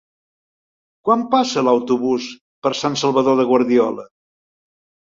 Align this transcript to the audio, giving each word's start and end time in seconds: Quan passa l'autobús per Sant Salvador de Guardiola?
Quan 1.09 1.25
passa 1.35 1.63
l'autobús 1.67 2.31
per 2.65 2.73
Sant 2.81 2.99
Salvador 3.05 3.43
de 3.43 3.49
Guardiola? 3.53 4.13